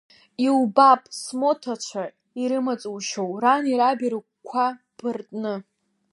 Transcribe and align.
Иубап 0.45 1.01
смоҭацәа 1.19 2.03
ирымаҵушьоу, 2.41 3.31
рани 3.43 3.77
раби 3.79 4.11
рыгәқәа 4.13 4.65
ԥыртны. 4.97 5.53